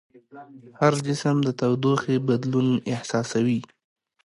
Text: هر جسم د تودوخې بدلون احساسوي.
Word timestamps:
هر 0.79 0.93
جسم 1.07 1.35
د 1.43 1.49
تودوخې 1.59 2.15
بدلون 2.27 2.67
احساسوي. 2.93 3.59